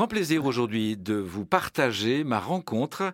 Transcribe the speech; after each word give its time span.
grand 0.00 0.08
plaisir 0.08 0.46
aujourd'hui 0.46 0.96
de 0.96 1.12
vous 1.12 1.44
partager 1.44 2.24
ma 2.24 2.40
rencontre 2.40 3.12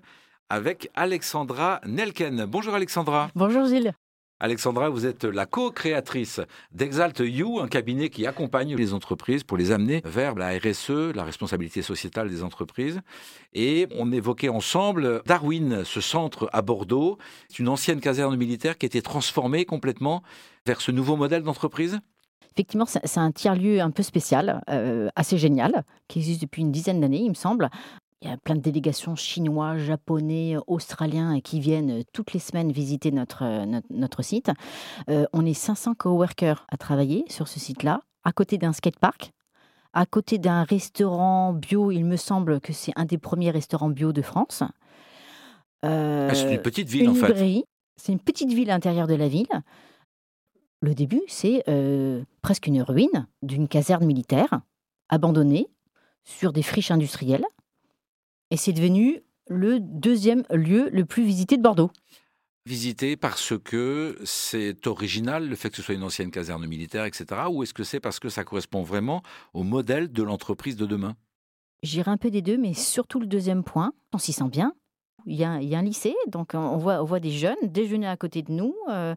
avec 0.49 0.89
Alexandra 0.95 1.81
Nelken. 1.85 2.47
Bonjour 2.47 2.77
Alexandra. 2.77 3.29
Bonjour 3.35 3.67
Gilles. 3.67 3.93
Alexandra, 4.39 4.89
vous 4.89 5.05
êtes 5.05 5.25
la 5.25 5.47
co-créatrice 5.47 6.41
d'Exalt 6.71 7.19
You, 7.19 7.59
un 7.59 7.67
cabinet 7.67 8.09
qui 8.09 8.25
accompagne 8.25 8.77
les 8.77 8.95
entreprises 8.95 9.43
pour 9.43 9.57
les 9.57 9.73
amener 9.73 10.01
vers 10.05 10.37
la 10.37 10.57
RSE, 10.57 11.13
la 11.13 11.25
responsabilité 11.25 11.83
sociétale 11.83 12.31
des 12.31 12.45
entreprises. 12.45 13.01
Et 13.53 13.89
on 13.97 14.13
évoquait 14.13 14.49
ensemble 14.49 15.23
Darwin, 15.27 15.83
ce 15.85 16.01
centre 16.01 16.49
à 16.53 16.63
Bordeaux. 16.63 17.19
C'est 17.49 17.59
une 17.59 17.69
ancienne 17.69 18.01
caserne 18.01 18.37
militaire 18.37 18.79
qui 18.79 18.87
a 18.87 18.89
été 18.89 19.03
transformée 19.03 19.65
complètement 19.65 20.23
vers 20.67 20.81
ce 20.81 20.93
nouveau 20.93 21.17
modèle 21.17 21.43
d'entreprise? 21.43 21.99
Effectivement, 22.57 22.87
c'est 22.87 23.19
un 23.19 23.33
tiers-lieu 23.33 23.83
un 23.83 23.91
peu 23.91 24.03
spécial, 24.03 24.63
euh, 24.71 25.11
assez 25.15 25.37
génial, 25.37 25.85
qui 26.09 26.21
existe 26.21 26.41
depuis 26.41 26.63
une 26.63 26.73
dizaine 26.73 27.03
d'années, 27.03 27.21
il 27.21 27.29
me 27.29 27.35
semble. 27.35 27.69
Il 28.23 28.31
y 28.31 28.33
a 28.33 28.39
plein 28.39 28.55
de 28.55 28.63
délégations 28.63 29.15
chinois, 29.15 29.77
japonais, 29.77 30.57
australiens 30.67 31.39
qui 31.43 31.61
viennent 31.61 32.03
toutes 32.15 32.33
les 32.33 32.41
semaines 32.41 32.73
visiter 32.73 33.11
notre, 33.11 33.67
notre, 33.91 34.23
site. 34.23 34.51
Euh, 35.11 35.27
on 35.35 35.45
est 35.45 35.53
500 35.53 35.97
coworkers 35.97 36.65
à 36.73 36.79
travailler 36.79 37.27
sur 37.29 37.47
ce 37.47 37.61
site-là, 37.61 38.01
à 38.25 38.33
côté 38.33 38.57
d'un 38.57 38.73
skatepark, 38.73 39.33
à 39.93 40.07
côté 40.07 40.39
d'un 40.39 40.63
restaurant 40.63 41.53
bio. 41.53 41.91
Il 41.91 42.07
me 42.07 42.17
semble 42.17 42.63
que 42.63 42.73
c'est 42.73 42.93
un 42.97 43.05
des 43.05 43.19
premiers 43.19 43.51
restaurants 43.51 43.91
bio 43.91 44.15
de 44.15 44.23
France. 44.23 44.63
Euh, 45.85 46.31
c'est 46.33 46.55
une 46.55 46.63
petite 46.63 46.89
ville 46.89 47.11
en 47.11 47.15
fait. 47.15 47.65
C'est 47.97 48.13
une 48.13 48.21
petite 48.21 48.51
ville 48.51 48.71
à 48.71 48.75
l'intérieur 48.75 49.07
de 49.07 49.15
la 49.15 49.29
ville. 49.29 49.63
Le 50.83 50.95
début, 50.95 51.23
c'est 51.27 51.65
euh, 51.69 52.23
presque 52.43 52.67
une 52.67 52.83
ruine 52.83 53.27
d'une 53.43 53.69
caserne 53.69 54.05
militaire 54.05 54.61
abandonnée 55.09 55.69
sur 56.25 56.53
des 56.53 56.63
friches 56.63 56.91
industrielles. 56.91 57.47
Et 58.51 58.57
c'est 58.57 58.73
devenu 58.73 59.23
le 59.49 59.81
deuxième 59.81 60.45
lieu 60.51 60.89
le 60.91 61.05
plus 61.05 61.25
visité 61.25 61.57
de 61.57 61.63
Bordeaux. 61.63 61.91
Visité 62.67 63.17
parce 63.17 63.57
que 63.59 64.19
c'est 64.25 64.87
original, 64.87 65.49
le 65.49 65.55
fait 65.55 65.71
que 65.71 65.77
ce 65.77 65.83
soit 65.83 65.95
une 65.95 66.03
ancienne 66.03 66.33
caserne 66.33 66.67
militaire, 66.67 67.05
etc. 67.05 67.43
Ou 67.49 67.63
est-ce 67.63 67.73
que 67.73 67.85
c'est 67.85 68.01
parce 68.01 68.19
que 68.19 68.29
ça 68.29 68.45
correspond 68.45 68.83
vraiment 68.83 69.23
au 69.55 69.63
modèle 69.63 70.11
de 70.11 70.23
l'entreprise 70.23 70.77
de 70.77 70.85
demain? 70.85 71.15
J'irai 71.85 72.11
un 72.11 72.17
peu 72.17 72.31
des 72.31 72.43
deux, 72.43 72.57
mais 72.57 72.75
surtout 72.75 73.21
le 73.21 73.27
deuxième 73.27 73.63
point. 73.63 73.93
On 74.13 74.19
s'y 74.19 74.33
sent 74.33 74.49
bien. 74.51 74.73
Il 75.27 75.37
y, 75.37 75.45
a, 75.45 75.51
un 75.51 75.83
lycée, 75.83 76.15
donc 76.29 76.53
on 76.55 76.77
voit, 76.77 77.03
on 77.03 77.05
voit 77.05 77.19
des 77.19 77.33
jeunes 77.33 77.57
déjeuner 77.63 78.07
à 78.07 78.17
côté 78.17 78.43
de 78.43 78.53
nous. 78.53 78.77
Euh, 78.89 79.15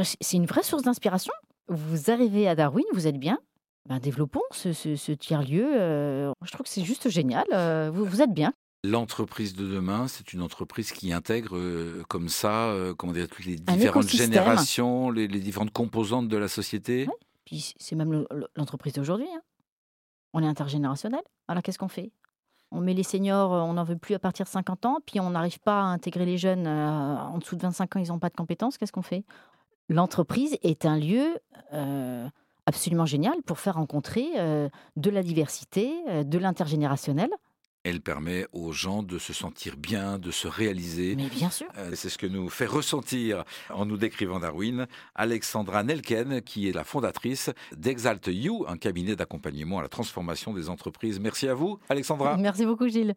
c'est 0.00 0.36
une 0.36 0.46
vraie 0.46 0.62
source 0.62 0.82
d'inspiration. 0.82 1.32
Vous 1.68 2.10
arrivez 2.10 2.48
à 2.48 2.54
Darwin, 2.54 2.84
vous 2.92 3.06
êtes 3.06 3.18
bien. 3.18 3.38
Ben, 3.88 3.98
développons 3.98 4.42
ce, 4.52 5.12
tiers-lieu. 5.12 5.66
Euh, 5.66 6.32
je 6.42 6.52
trouve 6.52 6.64
que 6.64 6.70
c'est 6.70 6.84
juste 6.84 7.08
génial. 7.08 7.44
Euh, 7.52 7.90
vous, 7.92 8.04
vous 8.04 8.22
êtes 8.22 8.32
bien. 8.32 8.52
L'entreprise 8.84 9.54
de 9.54 9.66
demain, 9.66 10.08
c'est 10.08 10.32
une 10.32 10.42
entreprise 10.42 10.92
qui 10.92 11.12
intègre 11.12 11.56
euh, 11.56 12.02
comme 12.08 12.28
ça, 12.28 12.74
comment 12.98 13.12
dire, 13.12 13.28
toutes 13.28 13.44
les 13.44 13.56
différentes 13.56 14.08
générations, 14.08 15.10
les, 15.10 15.28
différentes 15.28 15.72
composantes 15.72 16.28
de 16.28 16.36
la 16.36 16.48
société. 16.48 17.08
Puis 17.44 17.74
c'est 17.78 17.96
même 17.96 18.26
l'entreprise 18.56 18.94
d'aujourd'hui. 18.94 19.28
Hein. 19.32 19.40
On 20.32 20.42
est 20.42 20.48
intergénérationnel. 20.48 21.22
Alors 21.48 21.62
qu'est-ce 21.62 21.78
qu'on 21.78 21.88
fait? 21.88 22.12
On 22.70 22.80
met 22.80 22.94
les 22.94 23.02
seniors, 23.02 23.50
on 23.50 23.74
n'en 23.74 23.84
veut 23.84 23.98
plus 23.98 24.14
à 24.14 24.18
partir 24.18 24.46
de 24.46 24.50
50 24.50 24.86
ans, 24.86 24.98
puis 25.04 25.20
on 25.20 25.30
n'arrive 25.30 25.60
pas 25.60 25.82
à 25.82 25.84
intégrer 25.84 26.24
les 26.24 26.38
jeunes 26.38 26.66
en 26.66 27.36
dessous 27.38 27.54
de 27.54 27.62
25 27.62 27.96
ans, 27.96 28.00
ils 28.00 28.08
n'ont 28.08 28.18
pas 28.18 28.30
de 28.30 28.36
compétences. 28.36 28.78
Qu'est-ce 28.78 28.92
qu'on 28.92 29.02
fait? 29.02 29.24
L'entreprise 29.88 30.56
est 30.62 30.86
un 30.86 30.98
lieu 30.98 31.38
euh, 31.72 32.28
absolument 32.66 33.06
génial 33.06 33.42
pour 33.42 33.58
faire 33.58 33.74
rencontrer 33.74 34.28
euh, 34.36 34.68
de 34.96 35.10
la 35.10 35.22
diversité, 35.22 35.92
euh, 36.08 36.24
de 36.24 36.38
l'intergénérationnel. 36.38 37.30
Elle 37.84 38.00
permet 38.00 38.46
aux 38.52 38.70
gens 38.70 39.02
de 39.02 39.18
se 39.18 39.32
sentir 39.32 39.76
bien, 39.76 40.16
de 40.20 40.30
se 40.30 40.46
réaliser. 40.46 41.16
Mais 41.16 41.28
bien 41.28 41.50
sûr. 41.50 41.66
c'est 41.94 42.10
ce 42.10 42.16
que 42.16 42.28
nous 42.28 42.48
fait 42.48 42.66
ressentir 42.66 43.42
en 43.70 43.86
nous 43.86 43.96
décrivant 43.96 44.38
Darwin 44.38 44.86
Alexandra 45.16 45.82
Nelken, 45.82 46.42
qui 46.42 46.68
est 46.68 46.72
la 46.72 46.84
fondatrice 46.84 47.50
d'Exalt 47.76 48.28
You, 48.28 48.64
un 48.68 48.76
cabinet 48.76 49.16
d'accompagnement 49.16 49.80
à 49.80 49.82
la 49.82 49.88
transformation 49.88 50.54
des 50.54 50.68
entreprises. 50.68 51.18
Merci 51.18 51.48
à 51.48 51.54
vous, 51.54 51.80
Alexandra. 51.88 52.36
Merci 52.36 52.66
beaucoup, 52.66 52.86
Gilles. 52.86 53.16